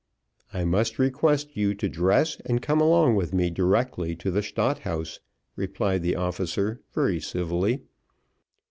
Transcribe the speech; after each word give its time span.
"I 0.51 0.65
must 0.65 0.97
request 0.97 1.55
you 1.55 1.75
to 1.75 1.87
dress 1.87 2.37
and 2.47 2.59
come 2.59 2.81
along 2.81 3.13
with 3.13 3.33
me 3.35 3.51
directly 3.51 4.15
to 4.15 4.31
the 4.31 4.41
Stadt 4.41 4.79
House," 4.79 5.19
replied 5.55 6.01
the 6.01 6.15
officer, 6.15 6.81
very 6.91 7.19
civilly. 7.19 7.81